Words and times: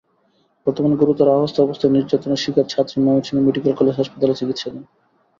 বর্তমানে 0.67 0.95
গুরুতর 1.01 1.27
আহত 1.31 1.55
অবস্থায় 1.59 1.93
নির্যাতনের 1.93 2.41
শিকার 2.43 2.65
ছাত্রী 2.65 2.97
ময়মনসিংহ 2.97 3.39
মেডিকেল 3.41 3.73
কলেজ 3.75 3.95
হাসপাতালে 3.97 4.39
চিকিৎসাধীন। 4.39 4.83